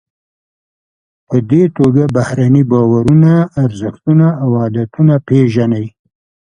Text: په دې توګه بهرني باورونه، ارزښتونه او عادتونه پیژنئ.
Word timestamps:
په 1.27 1.37
دې 1.49 1.63
توګه 1.77 2.03
بهرني 2.15 2.63
باورونه، 2.71 3.31
ارزښتونه 3.63 4.27
او 4.43 4.49
عادتونه 4.61 5.13
پیژنئ. 5.27 5.85